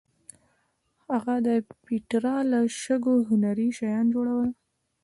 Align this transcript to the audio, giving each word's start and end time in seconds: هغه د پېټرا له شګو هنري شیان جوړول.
هغه 1.09 1.35
د 1.47 1.49
پېټرا 1.85 2.37
له 2.51 2.59
شګو 2.81 3.15
هنري 3.29 3.69
شیان 3.77 4.05
جوړول. 4.15 4.49